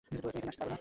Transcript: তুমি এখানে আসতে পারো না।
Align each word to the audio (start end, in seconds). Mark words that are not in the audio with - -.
তুমি 0.07 0.17
এখানে 0.35 0.49
আসতে 0.51 0.61
পারো 0.63 0.71
না। 0.73 0.77